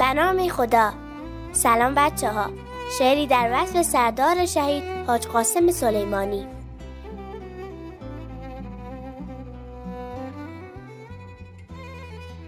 [0.00, 0.92] به نام خدا.
[1.52, 2.50] سلام بچه ها
[2.98, 6.46] شعری در وصف سردار شهید حاج قاسم سلیمانی.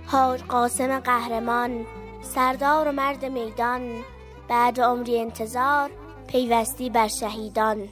[0.07, 1.87] حاج قاسم قهرمان
[2.23, 3.91] سردار و مرد میدان
[4.49, 5.91] بعد عمری انتظار
[6.27, 7.89] پیوستی بر شهیدان.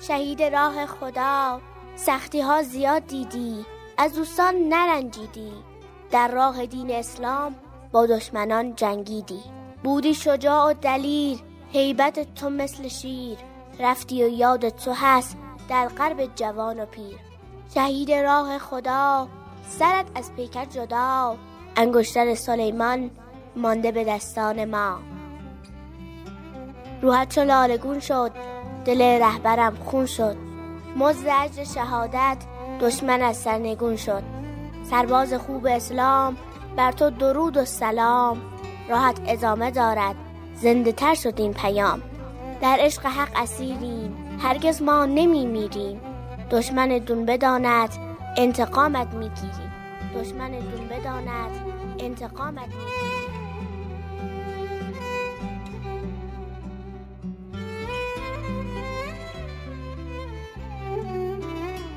[0.00, 1.60] شهید راه خدا
[1.96, 3.66] سختی ها زیاد دیدی
[3.98, 5.52] از دوستان نرنجیدی.
[6.10, 7.54] در راه دین اسلام
[7.94, 9.40] با دشمنان جنگیدی.
[9.84, 11.38] بودی شجاع و دلیر
[11.72, 13.38] هیبت تو مثل شیر.
[13.80, 15.36] رفتی و یاد تو هست
[15.68, 17.18] در قرب جوان و پیر.
[17.74, 19.28] شهید راه خدا
[19.68, 21.36] سرت از پیکر جدا.
[21.76, 23.10] انگشتر سلیمان
[23.56, 24.98] مانده به دستان ما.
[27.02, 28.32] روحت چو لالگون شد
[28.84, 30.36] دل رهبرم خون شد.
[30.96, 32.36] مزد شهادت
[32.80, 34.22] دشمن از سرنگون شد.
[34.90, 36.36] سرباز خوب اسلام
[36.76, 38.42] بر تو درود و سلام.
[38.88, 40.14] راحت ادامه دارد.
[40.54, 42.02] زنده تر شد این پیام.
[42.60, 44.38] در عشق حق اسیریم.
[44.42, 46.00] هرگز ما نمی میریم.
[46.50, 47.88] دشمن دون بداند
[48.36, 49.72] انتقامت می‌گیریم
[50.14, 51.50] دشمن دون بداند
[51.98, 53.24] انتقامت می‌گیریم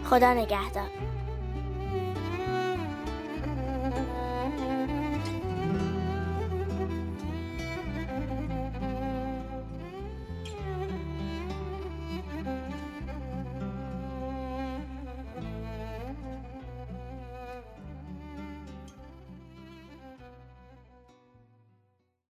[0.10, 0.90] خدا نگهدار.